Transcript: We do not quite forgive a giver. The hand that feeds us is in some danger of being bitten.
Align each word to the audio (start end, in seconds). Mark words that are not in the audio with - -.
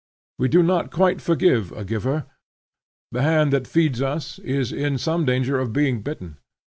We 0.39 0.47
do 0.47 0.63
not 0.63 0.89
quite 0.89 1.21
forgive 1.21 1.71
a 1.73 1.85
giver. 1.85 2.25
The 3.11 3.21
hand 3.21 3.53
that 3.53 3.67
feeds 3.67 4.01
us 4.01 4.39
is 4.39 4.71
in 4.71 4.97
some 4.97 5.25
danger 5.25 5.59
of 5.59 5.73
being 5.73 6.01
bitten. 6.01 6.39